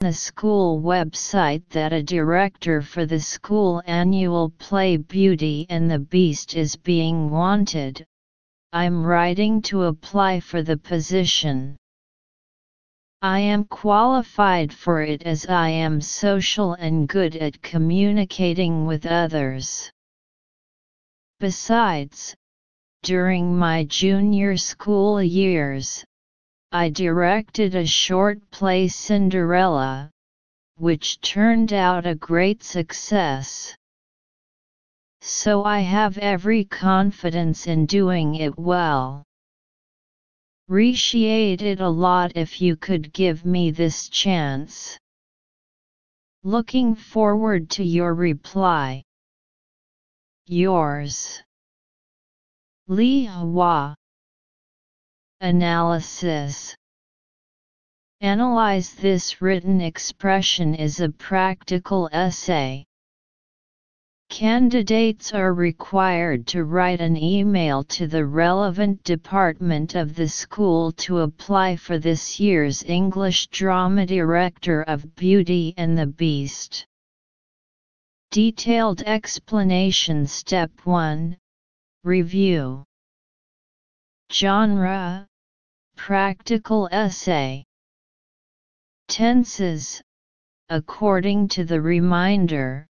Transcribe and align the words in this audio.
the 0.00 0.12
school 0.14 0.80
website 0.80 1.62
that 1.68 1.92
a 1.92 2.02
director 2.02 2.80
for 2.80 3.04
the 3.04 3.20
school 3.20 3.82
annual 3.84 4.48
play 4.48 4.96
Beauty 4.96 5.66
and 5.68 5.90
the 5.90 5.98
Beast 5.98 6.56
is 6.56 6.74
being 6.74 7.28
wanted. 7.28 8.02
I'm 8.72 9.04
writing 9.04 9.60
to 9.62 9.82
apply 9.82 10.40
for 10.40 10.62
the 10.62 10.78
position. 10.78 11.76
I 13.20 13.40
am 13.40 13.64
qualified 13.64 14.72
for 14.72 15.02
it 15.02 15.24
as 15.24 15.44
I 15.44 15.68
am 15.68 16.00
social 16.00 16.72
and 16.72 17.06
good 17.06 17.36
at 17.36 17.60
communicating 17.60 18.86
with 18.86 19.04
others. 19.04 19.90
Besides, 21.40 22.34
during 23.02 23.54
my 23.54 23.84
junior 23.84 24.56
school 24.56 25.22
years, 25.22 26.02
I 26.72 26.88
directed 26.88 27.74
a 27.74 27.84
short 27.84 28.48
play 28.52 28.86
Cinderella, 28.86 30.08
which 30.76 31.20
turned 31.20 31.72
out 31.72 32.06
a 32.06 32.14
great 32.14 32.62
success. 32.62 33.74
So 35.20 35.64
I 35.64 35.80
have 35.80 36.16
every 36.18 36.64
confidence 36.64 37.66
in 37.66 37.86
doing 37.86 38.36
it 38.36 38.56
well. 38.56 39.24
Appreciate 40.68 41.60
it 41.60 41.80
a 41.80 41.88
lot 41.88 42.36
if 42.36 42.60
you 42.60 42.76
could 42.76 43.12
give 43.12 43.44
me 43.44 43.72
this 43.72 44.08
chance. 44.08 44.96
Looking 46.44 46.94
forward 46.94 47.68
to 47.70 47.82
your 47.82 48.14
reply. 48.14 49.02
Yours. 50.46 51.42
Li 52.86 53.24
Hua 53.24 53.96
Analysis 55.42 56.76
Analyze 58.20 58.92
this 58.92 59.40
written 59.40 59.80
expression 59.80 60.74
is 60.74 61.00
a 61.00 61.08
practical 61.08 62.10
essay. 62.12 62.84
Candidates 64.28 65.32
are 65.32 65.54
required 65.54 66.46
to 66.48 66.64
write 66.64 67.00
an 67.00 67.16
email 67.16 67.82
to 67.84 68.06
the 68.06 68.26
relevant 68.26 69.02
department 69.02 69.94
of 69.94 70.14
the 70.14 70.28
school 70.28 70.92
to 70.92 71.20
apply 71.20 71.74
for 71.74 71.98
this 71.98 72.38
year's 72.38 72.82
English 72.82 73.46
Drama 73.46 74.04
Director 74.04 74.82
of 74.82 75.14
Beauty 75.16 75.72
and 75.78 75.96
the 75.96 76.06
Beast. 76.06 76.84
Detailed 78.30 79.00
explanation 79.06 80.26
Step 80.26 80.70
1 80.84 81.34
Review 82.04 82.84
Genre 84.30 85.29
Practical 86.06 86.88
essay. 86.90 87.62
Tenses. 89.06 90.00
According 90.70 91.48
to 91.48 91.62
the 91.62 91.78
reminder, 91.78 92.86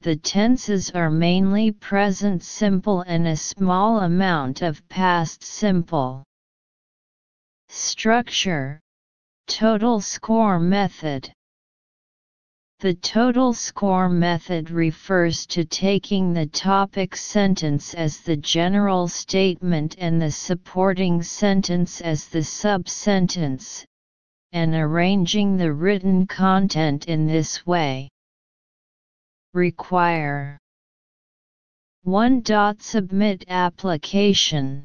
the 0.00 0.16
tenses 0.16 0.90
are 0.92 1.10
mainly 1.10 1.72
present 1.72 2.42
simple 2.42 3.02
and 3.02 3.28
a 3.28 3.36
small 3.36 4.00
amount 4.00 4.62
of 4.62 4.82
past 4.88 5.44
simple. 5.44 6.24
Structure. 7.68 8.80
Total 9.46 10.00
score 10.00 10.58
method 10.58 11.30
the 12.80 12.94
total 12.94 13.52
score 13.52 14.08
method 14.08 14.70
refers 14.70 15.44
to 15.46 15.64
taking 15.64 16.32
the 16.32 16.46
topic 16.46 17.16
sentence 17.16 17.92
as 17.92 18.20
the 18.20 18.36
general 18.36 19.08
statement 19.08 19.96
and 19.98 20.22
the 20.22 20.30
supporting 20.30 21.20
sentence 21.20 22.00
as 22.00 22.28
the 22.28 22.42
sub-sentence, 22.42 23.84
and 24.52 24.76
arranging 24.76 25.56
the 25.56 25.72
written 25.72 26.24
content 26.24 27.06
in 27.06 27.26
this 27.26 27.66
way. 27.66 28.08
Require 29.54 30.56
1. 32.04 32.44
Submit 32.78 33.44
application 33.48 34.84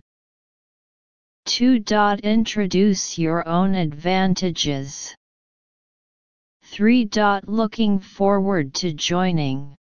2. 1.46 1.84
Introduce 2.24 3.20
your 3.20 3.48
own 3.48 3.76
advantages 3.76 5.16
3. 6.74 7.08
Looking 7.46 8.00
forward 8.00 8.74
to 8.74 8.94
joining. 8.94 9.76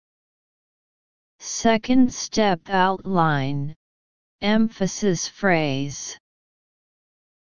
Second 1.39 2.13
step 2.13 2.61
outline, 2.69 3.75
emphasis 4.43 5.27
phrase. 5.27 6.19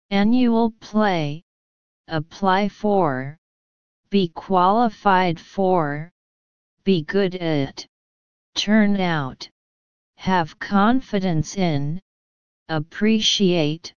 Annual 0.10 0.72
play, 0.82 1.42
apply 2.10 2.68
for, 2.68 3.38
be 4.10 4.28
qualified 4.28 5.40
for, 5.40 6.12
be 6.84 7.04
good 7.04 7.36
at, 7.36 7.88
turn 8.56 9.00
out, 9.00 9.50
have 10.18 10.60
confidence 10.60 11.56
in, 11.56 12.02
appreciate, 12.68 13.94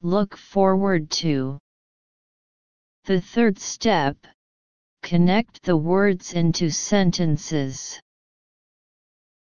look 0.00 0.38
forward 0.38 1.10
to. 1.10 1.58
The 3.04 3.20
third 3.20 3.58
step, 3.58 4.16
Connect 5.02 5.62
the 5.62 5.76
words 5.76 6.32
into 6.34 6.70
sentences. 6.70 8.00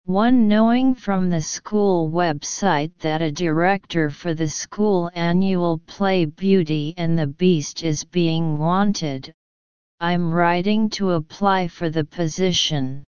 1. 0.06 0.48
Knowing 0.48 0.96
from 0.96 1.30
the 1.30 1.42
school 1.42 2.10
website 2.10 2.92
that 3.00 3.22
a 3.22 3.32
director 3.32 4.10
for 4.10 4.34
the 4.34 4.48
school 4.48 5.12
annual 5.14 5.78
play 5.86 6.26
Beauty 6.26 6.96
and 6.98 7.20
the 7.20 7.28
Beast 7.28 7.84
is 7.84 8.04
being 8.04 8.58
wanted, 8.58 9.32
I'm 10.00 10.32
writing 10.34 10.90
to 10.92 11.12
apply 11.12 11.68
for 11.68 11.92
the 11.92 12.06
position. 12.06 13.04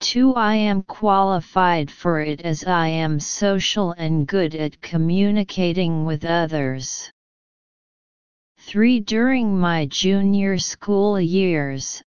2. 0.00 0.34
I 0.34 0.54
am 0.54 0.82
qualified 0.82 1.90
for 1.90 2.20
it 2.20 2.40
as 2.40 2.64
I 2.64 2.88
am 2.88 3.20
social 3.20 3.92
and 3.92 4.26
good 4.26 4.54
at 4.54 4.80
communicating 4.80 6.06
with 6.06 6.24
others. 6.24 7.10
3. 8.62 9.00
During 9.00 9.58
my 9.58 9.86
junior 9.86 10.58
school 10.58 11.18
years, 11.18 12.02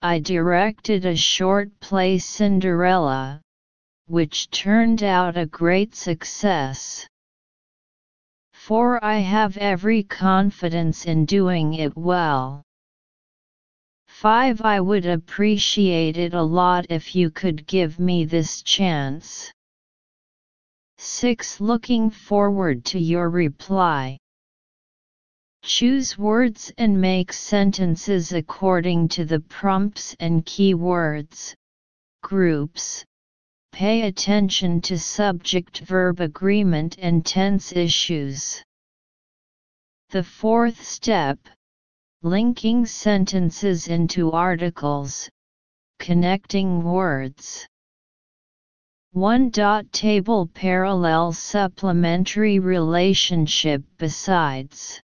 I 0.00 0.18
directed 0.18 1.04
a 1.04 1.14
short 1.14 1.78
play 1.80 2.18
Cinderella, 2.18 3.42
which 4.06 4.50
turned 4.50 5.02
out 5.02 5.36
a 5.36 5.46
great 5.46 5.94
success. 5.94 7.06
4. 8.54 9.04
I 9.04 9.18
have 9.18 9.56
every 9.58 10.02
confidence 10.02 11.04
in 11.04 11.26
doing 11.26 11.74
it 11.74 11.96
well. 11.96 12.62
5. 14.08 14.62
I 14.62 14.80
would 14.80 15.06
appreciate 15.06 16.16
it 16.16 16.32
a 16.32 16.42
lot 16.42 16.86
if 16.88 17.14
you 17.14 17.30
could 17.30 17.66
give 17.66 17.98
me 18.00 18.24
this 18.24 18.62
chance. 18.62 19.52
6. 20.96 21.60
Looking 21.60 22.08
forward 22.08 22.84
to 22.86 22.98
your 22.98 23.28
reply. 23.28 24.18
Choose 25.64 26.18
words 26.18 26.72
and 26.76 27.00
make 27.00 27.32
sentences 27.32 28.32
according 28.32 29.06
to 29.10 29.24
the 29.24 29.38
prompts 29.38 30.16
and 30.18 30.44
keywords, 30.44 31.54
groups. 32.20 33.04
Pay 33.70 34.02
attention 34.02 34.80
to 34.80 34.98
subject-verb 34.98 36.20
agreement 36.20 36.96
and 36.98 37.24
tense 37.24 37.72
issues. 37.72 38.60
The 40.10 40.24
fourth 40.24 40.82
step, 40.84 41.38
linking 42.22 42.84
sentences 42.84 43.86
into 43.86 44.32
articles, 44.32 45.30
connecting 46.00 46.82
words. 46.82 47.68
1. 49.12 49.52
Table 49.92 50.48
parallel 50.48 51.32
supplementary 51.32 52.58
relationship 52.58 53.84
besides 53.96 55.00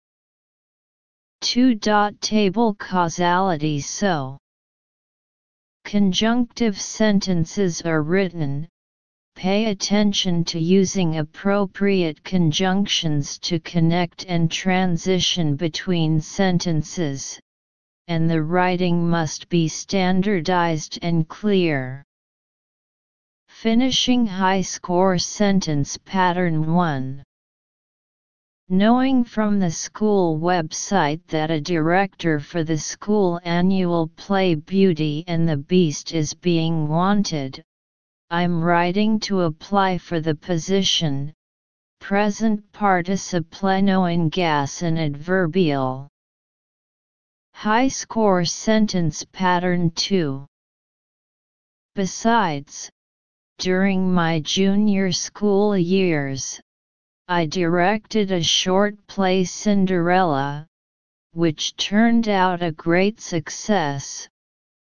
2. 1.42 1.76
Dot 1.76 2.20
Table 2.20 2.74
causality 2.76 3.80
So 3.80 4.38
Conjunctive 5.86 6.78
sentences 6.78 7.82
are 7.84 8.02
written, 8.02 8.68
pay 9.36 9.66
attention 9.66 10.44
to 10.44 10.60
using 10.60 11.18
appropriate 11.18 12.24
conjunctions 12.24 13.38
to 13.40 13.60
connect 13.60 14.26
and 14.26 14.52
transition 14.52 15.56
between 15.56 16.20
sentences, 16.20 17.40
and 18.08 18.28
the 18.28 18.42
writing 18.42 19.08
must 19.08 19.48
be 19.48 19.68
standardized 19.68 20.98
and 21.04 21.28
clear. 21.28 22.04
Finishing 23.48 24.26
high 24.26 24.62
score 24.62 25.20
sentence 25.20 25.98
pattern 26.04 26.74
1 26.74 27.24
Knowing 28.70 29.24
from 29.24 29.60
the 29.60 29.72
school 29.72 30.38
website 30.40 31.26
that 31.28 31.50
a 31.50 31.62
director 31.62 32.38
for 32.38 32.66
the 32.66 32.78
school 32.78 33.40
annual 33.46 34.10
play 34.18 34.56
Beauty 34.56 35.24
and 35.26 35.48
the 35.48 35.56
Beast 35.56 36.14
is 36.14 36.34
being 36.34 36.90
wanted, 36.90 37.64
I'm 38.30 38.62
writing 38.62 39.22
to 39.22 39.44
apply 39.44 39.98
for 39.98 40.20
the 40.20 40.36
position. 40.36 41.32
Present 42.02 42.70
participle 42.74 43.70
in 43.70 44.28
gas 44.28 44.82
and 44.82 45.00
adverbial. 45.00 46.10
High 47.54 47.88
score 47.88 48.44
sentence 48.44 49.24
pattern 49.32 49.92
2. 49.92 50.46
Besides, 51.96 52.92
during 53.60 54.14
my 54.14 54.42
junior 54.42 55.14
school 55.14 55.78
years, 55.78 56.60
I 57.30 57.46
directed 57.46 58.32
a 58.32 58.42
short 58.42 59.06
play 59.08 59.44
Cinderella, 59.44 60.66
which 61.34 61.76
turned 61.76 62.30
out 62.30 62.64
a 62.64 62.72
great 62.72 63.20
success. 63.20 64.30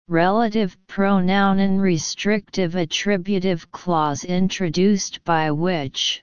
Relative 0.08 0.74
pronoun 0.86 1.58
and 1.58 1.82
restrictive 1.82 2.76
attributive 2.76 3.70
clause 3.70 4.24
introduced 4.24 5.22
by 5.24 5.50
which 5.50 6.22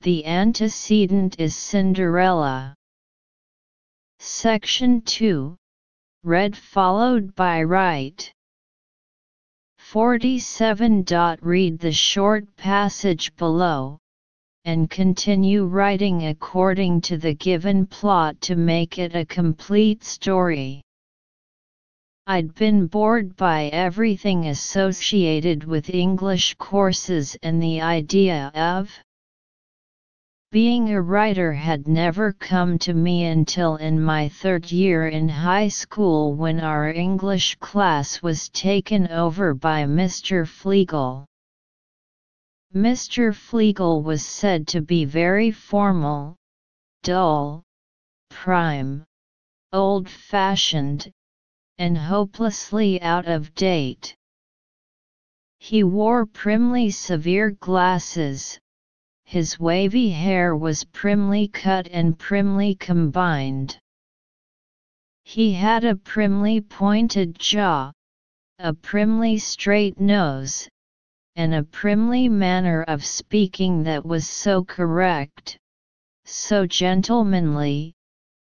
the 0.00 0.24
antecedent 0.24 1.38
is 1.38 1.54
Cinderella. 1.54 2.74
Section 4.20 5.02
2 5.02 5.54
Read 6.24 6.56
followed 6.56 7.34
by 7.34 7.62
write. 7.62 8.32
47. 9.76 11.04
Read 11.42 11.78
the 11.78 11.92
short 11.92 12.56
passage 12.56 13.36
below, 13.36 13.98
and 14.64 14.88
continue 14.88 15.64
writing 15.64 16.26
according 16.26 17.00
to 17.00 17.16
the 17.16 17.34
given 17.34 17.86
plot 17.86 18.40
to 18.40 18.56
make 18.56 18.98
it 18.98 19.14
a 19.14 19.24
complete 19.24 20.04
story. 20.04 20.82
I'd 22.28 22.54
been 22.54 22.86
bored 22.86 23.34
by 23.34 23.64
everything 23.66 24.46
associated 24.46 25.64
with 25.64 25.90
English 25.90 26.54
courses 26.54 27.36
and 27.42 27.60
the 27.60 27.80
idea 27.80 28.52
of 28.54 28.90
being 30.52 30.90
a 30.90 31.02
writer 31.02 31.52
had 31.52 31.88
never 31.88 32.32
come 32.32 32.78
to 32.78 32.94
me 32.94 33.24
until 33.24 33.76
in 33.76 34.00
my 34.00 34.28
third 34.28 34.70
year 34.70 35.08
in 35.08 35.28
high 35.28 35.68
school 35.68 36.34
when 36.34 36.60
our 36.60 36.92
English 36.92 37.56
class 37.56 38.22
was 38.22 38.50
taken 38.50 39.08
over 39.08 39.54
by 39.54 39.84
Mr. 39.84 40.46
Fleagle. 40.46 41.24
Mr. 42.74 43.34
Fleagle 43.34 44.02
was 44.02 44.24
said 44.24 44.66
to 44.68 44.80
be 44.80 45.04
very 45.04 45.50
formal, 45.50 46.36
dull, 47.02 47.62
prime, 48.30 49.04
old-fashioned, 49.74 51.12
and 51.76 51.98
hopelessly 51.98 53.00
out 53.02 53.26
of 53.26 53.54
date. 53.54 54.16
He 55.58 55.84
wore 55.84 56.24
primly 56.24 56.90
severe 56.90 57.50
glasses, 57.50 58.58
his 59.24 59.60
wavy 59.60 60.10
hair 60.10 60.56
was 60.56 60.84
primly 60.84 61.48
cut 61.48 61.88
and 61.88 62.18
primly 62.18 62.74
combined. 62.74 63.78
He 65.24 65.52
had 65.52 65.84
a 65.84 65.96
primly 65.96 66.60
pointed 66.60 67.38
jaw, 67.38 67.92
a 68.58 68.74
primly 68.74 69.38
straight 69.38 70.00
nose, 70.00 70.68
and 71.36 71.54
a 71.54 71.62
primly 71.62 72.28
manner 72.28 72.82
of 72.82 73.04
speaking 73.04 73.82
that 73.82 74.04
was 74.04 74.28
so 74.28 74.64
correct, 74.64 75.58
so 76.24 76.66
gentlemanly, 76.66 77.94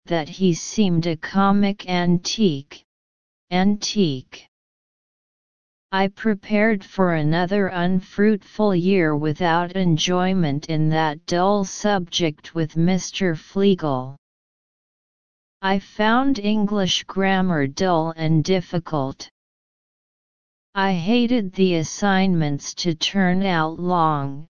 that 0.06 0.28
he 0.28 0.54
seemed 0.54 1.06
a 1.06 1.16
comic 1.16 1.88
antique. 1.88 2.84
Antique. 3.50 4.48
I 5.90 6.08
prepared 6.08 6.84
for 6.84 7.14
another 7.14 7.68
unfruitful 7.68 8.74
year 8.74 9.16
without 9.16 9.72
enjoyment 9.72 10.66
in 10.66 10.90
that 10.90 11.24
dull 11.24 11.64
subject 11.64 12.54
with 12.54 12.74
Mr. 12.74 13.36
Fleagle. 13.36 14.16
I 15.62 15.78
found 15.78 16.38
English 16.38 17.04
grammar 17.04 17.66
dull 17.66 18.12
and 18.16 18.44
difficult. 18.44 19.28
I 20.74 20.92
hated 20.92 21.52
the 21.52 21.76
assignments 21.76 22.74
to 22.74 22.94
turn 22.94 23.42
out 23.42 23.80
long, 23.80 24.46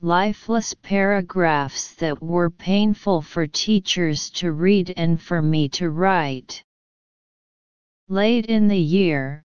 lifeless 0.00 0.74
paragraphs 0.74 1.94
that 1.94 2.22
were 2.22 2.50
painful 2.50 3.22
for 3.22 3.46
teachers 3.46 4.28
to 4.30 4.52
read 4.52 4.92
and 4.96 5.20
for 5.20 5.40
me 5.40 5.68
to 5.70 5.88
write. 5.88 6.62
Late 8.08 8.46
in 8.46 8.68
the 8.68 8.78
year, 8.78 9.42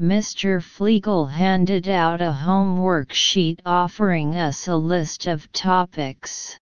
Mr. 0.00 0.62
Fleagle 0.62 1.26
handed 1.26 1.86
out 1.86 2.22
a 2.22 2.32
homework 2.32 3.12
sheet 3.12 3.60
offering 3.66 4.34
us 4.34 4.66
a 4.68 4.76
list 4.76 5.26
of 5.26 5.52
topics. 5.52 6.58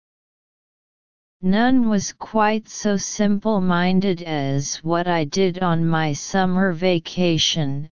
None 1.41 1.89
was 1.89 2.13
quite 2.13 2.69
so 2.69 2.97
simple-minded 2.97 4.23
as 4.23 4.83
what 4.83 5.07
I 5.07 5.25
did 5.25 5.61
on 5.61 5.87
my 5.87 6.13
summer 6.13 6.73
vacation, 6.73 7.89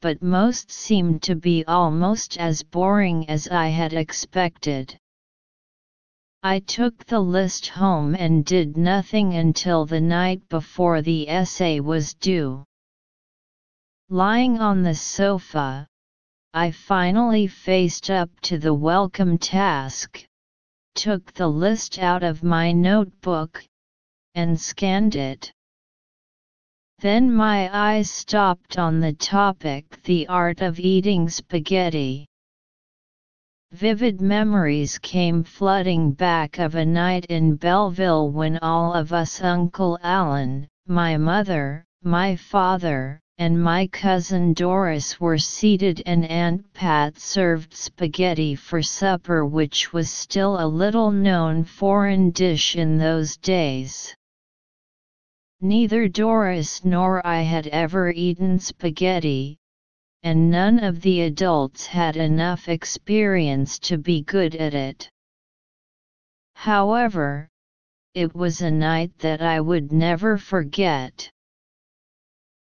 but 0.00 0.22
most 0.22 0.70
seemed 0.70 1.22
to 1.22 1.34
be 1.34 1.64
almost 1.66 2.38
as 2.38 2.62
boring 2.62 3.28
as 3.28 3.48
I 3.48 3.68
had 3.68 3.92
expected. 3.92 4.98
I 6.42 6.60
took 6.60 7.04
the 7.04 7.20
list 7.20 7.66
home 7.66 8.14
and 8.14 8.44
did 8.44 8.76
nothing 8.76 9.34
until 9.34 9.86
the 9.86 10.00
night 10.00 10.48
before 10.48 11.02
the 11.02 11.28
essay 11.28 11.80
was 11.80 12.14
due. 12.14 12.64
Lying 14.08 14.58
on 14.58 14.82
the 14.82 14.94
sofa, 14.94 15.86
I 16.54 16.70
finally 16.70 17.46
faced 17.46 18.08
up 18.08 18.30
to 18.42 18.56
the 18.58 18.72
welcome 18.72 19.36
task, 19.36 20.24
took 20.94 21.32
the 21.34 21.48
list 21.48 21.98
out 21.98 22.22
of 22.22 22.42
my 22.42 22.72
notebook, 22.72 23.62
and 24.34 24.58
scanned 24.58 25.16
it. 25.16 25.52
Then 27.00 27.32
my 27.32 27.70
eyes 27.72 28.10
stopped 28.10 28.76
on 28.76 28.98
the 28.98 29.12
topic 29.12 30.02
The 30.02 30.26
Art 30.26 30.60
of 30.62 30.80
Eating 30.80 31.28
Spaghetti. 31.28 32.26
Vivid 33.70 34.20
memories 34.20 34.98
came 34.98 35.44
flooding 35.44 36.10
back 36.10 36.58
of 36.58 36.74
a 36.74 36.84
night 36.84 37.24
in 37.26 37.54
Belleville 37.54 38.32
when 38.32 38.58
all 38.62 38.94
of 38.94 39.12
us 39.12 39.40
Uncle 39.40 39.96
Alan, 40.02 40.66
my 40.88 41.16
mother, 41.16 41.84
my 42.02 42.34
father, 42.34 43.20
and 43.38 43.62
my 43.62 43.86
cousin 43.86 44.52
Doris 44.52 45.20
were 45.20 45.38
seated 45.38 46.02
and 46.04 46.24
Aunt 46.24 46.72
Pat 46.72 47.20
served 47.20 47.74
spaghetti 47.74 48.56
for 48.56 48.82
supper 48.82 49.46
which 49.46 49.92
was 49.92 50.10
still 50.10 50.60
a 50.60 50.66
little 50.66 51.12
known 51.12 51.62
foreign 51.62 52.32
dish 52.32 52.74
in 52.74 52.98
those 52.98 53.36
days. 53.36 54.16
Neither 55.60 56.06
Doris 56.06 56.84
nor 56.84 57.26
I 57.26 57.42
had 57.42 57.66
ever 57.66 58.10
eaten 58.12 58.60
spaghetti, 58.60 59.58
and 60.22 60.52
none 60.52 60.78
of 60.84 61.00
the 61.00 61.22
adults 61.22 61.84
had 61.86 62.16
enough 62.16 62.68
experience 62.68 63.80
to 63.80 63.98
be 63.98 64.22
good 64.22 64.54
at 64.54 64.72
it. 64.72 65.10
However, 66.54 67.48
it 68.14 68.36
was 68.36 68.62
a 68.62 68.70
night 68.70 69.18
that 69.18 69.42
I 69.42 69.60
would 69.60 69.90
never 69.90 70.38
forget. 70.38 71.28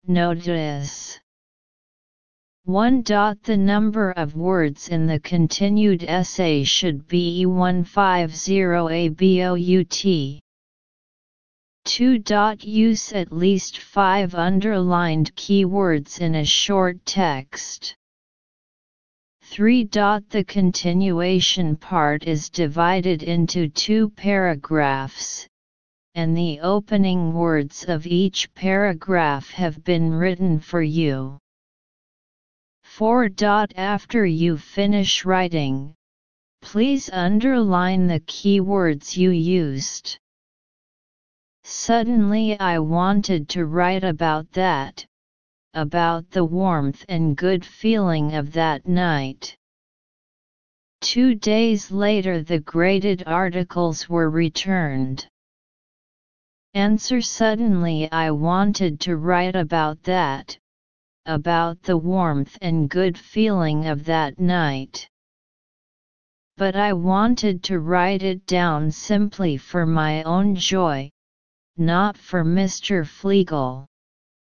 Notice 0.06 1.18
1. 2.66 3.02
The 3.02 3.56
number 3.58 4.12
of 4.12 4.36
words 4.36 4.88
in 4.88 5.06
the 5.06 5.18
continued 5.18 6.04
essay 6.04 6.62
should 6.62 7.08
be 7.08 7.46
150 7.46 8.62
ABOUT. 8.62 10.40
2. 11.86 12.22
Use 12.60 13.12
at 13.12 13.32
least 13.32 13.78
5 13.78 14.34
underlined 14.34 15.34
keywords 15.36 16.20
in 16.20 16.34
a 16.34 16.44
short 16.44 16.98
text. 17.06 17.94
3. 19.42 19.84
The 19.84 20.44
continuation 20.46 21.76
part 21.76 22.24
is 22.24 22.50
divided 22.50 23.22
into 23.22 23.68
two 23.68 24.10
paragraphs, 24.10 25.46
and 26.16 26.36
the 26.36 26.58
opening 26.60 27.32
words 27.32 27.84
of 27.84 28.06
each 28.06 28.52
paragraph 28.54 29.50
have 29.52 29.82
been 29.84 30.12
written 30.12 30.58
for 30.58 30.82
you. 30.82 31.38
4. 32.82 33.30
After 33.76 34.26
you 34.26 34.58
finish 34.58 35.24
writing, 35.24 35.94
please 36.62 37.08
underline 37.10 38.08
the 38.08 38.20
keywords 38.20 39.16
you 39.16 39.30
used. 39.30 40.18
Suddenly 41.68 42.60
I 42.60 42.78
wanted 42.78 43.48
to 43.48 43.66
write 43.66 44.04
about 44.04 44.52
that, 44.52 45.04
about 45.74 46.30
the 46.30 46.44
warmth 46.44 47.04
and 47.08 47.36
good 47.36 47.66
feeling 47.66 48.36
of 48.36 48.52
that 48.52 48.86
night. 48.86 49.56
Two 51.00 51.34
days 51.34 51.90
later 51.90 52.40
the 52.40 52.60
graded 52.60 53.24
articles 53.26 54.08
were 54.08 54.30
returned. 54.30 55.26
Answer 56.74 57.20
Suddenly 57.20 58.12
I 58.12 58.30
wanted 58.30 59.00
to 59.00 59.16
write 59.16 59.56
about 59.56 60.00
that, 60.04 60.56
about 61.24 61.82
the 61.82 61.96
warmth 61.96 62.56
and 62.62 62.88
good 62.88 63.18
feeling 63.18 63.86
of 63.86 64.04
that 64.04 64.38
night. 64.38 65.08
But 66.56 66.76
I 66.76 66.92
wanted 66.92 67.64
to 67.64 67.80
write 67.80 68.22
it 68.22 68.46
down 68.46 68.92
simply 68.92 69.56
for 69.56 69.84
my 69.84 70.22
own 70.22 70.54
joy, 70.54 71.10
not 71.76 72.16
for 72.16 72.44
Mr. 72.44 73.04
Fleagle. 73.04 73.86